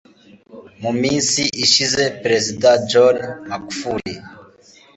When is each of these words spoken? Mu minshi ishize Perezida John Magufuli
Mu 0.81 0.91
minshi 1.01 1.41
ishize 1.65 2.03
Perezida 2.23 2.69
John 2.89 3.17
Magufuli 3.49 4.13